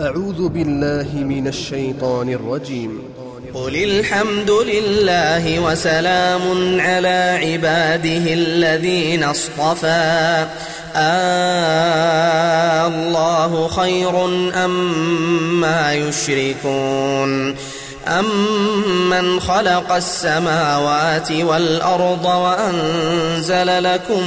[0.00, 3.02] أعوذ بالله من الشيطان الرجيم.
[3.54, 6.40] قل الحمد لله وسلام
[6.80, 10.46] على عباده الذين اصطفى.
[10.96, 14.24] آه الله خير
[14.64, 17.54] أم ما يشركون.
[18.08, 24.22] أمن خلق السماوات والأرض وأنزل لكم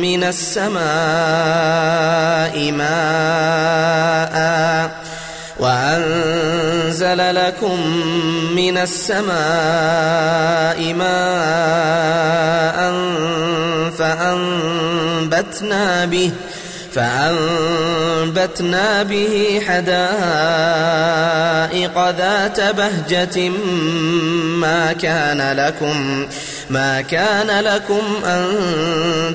[0.00, 0.80] من السماء
[2.72, 4.40] ماء
[5.60, 7.80] وأنزل لكم
[8.56, 9.34] من السماء
[10.94, 11.90] ماء
[13.98, 16.32] فأنبتنا به
[16.94, 19.90] فأنبتنا به حدائق
[22.10, 23.48] ذات بهجة
[24.58, 26.26] ما كان لكم
[26.70, 28.46] ما كان لكم أن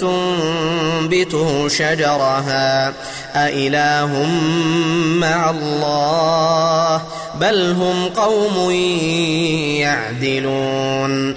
[0.00, 2.92] تنبتوا شجرها.
[3.34, 4.24] أإله
[5.20, 7.02] مع الله
[7.34, 8.70] بل هم قوم
[9.80, 11.36] يعدلون.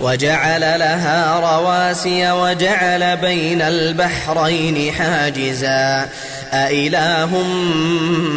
[0.00, 6.08] وجعل لها رواسي وجعل بين البحرين حاجزا.
[6.52, 7.42] أإله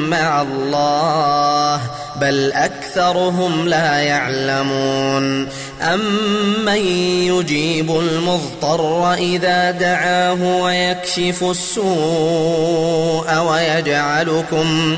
[0.09, 1.81] مع الله
[2.15, 5.47] بل أكثرهم لا يعلمون.
[5.81, 6.81] أمن
[7.27, 14.97] يجيب المضطر إذا دعاه ويكشف السوء ويجعلكم ويجعلكم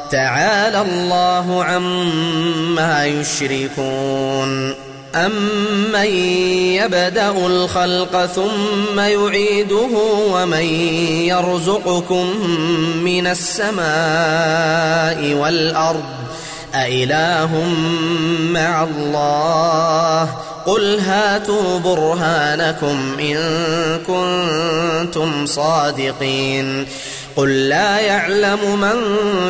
[0.11, 4.73] تعالى الله عما يشركون.
[5.15, 6.05] أمن
[6.75, 9.89] يبدأ الخلق ثم يعيده
[10.31, 10.63] ومن
[11.25, 12.25] يرزقكم
[13.03, 13.83] من السماء
[15.33, 16.03] والأرض؟
[16.75, 17.63] أإله
[18.41, 20.29] مع الله؟
[20.65, 23.37] قل هاتوا برهانكم إن
[24.07, 26.87] كنتم صادقين.
[27.35, 28.97] قل لا يعلم من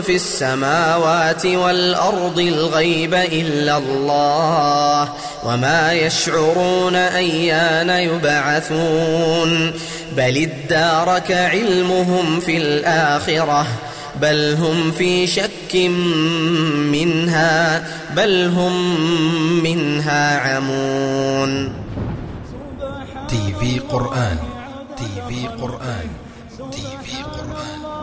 [0.02, 9.74] في السماوات والأرض الغيب إلا الله وما يشعرون أيان يبعثون
[10.18, 13.68] بل ادارك علمهم في الآخرة
[14.22, 15.76] بل هم في شك
[16.92, 17.84] منها
[18.16, 19.04] بل هم
[19.64, 21.74] منها عمون
[23.30, 24.38] TV قرآن
[24.98, 26.08] TV قرآن.
[26.58, 28.01] TV قرآن رضا نفسه